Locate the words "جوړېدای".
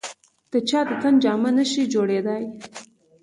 1.93-2.43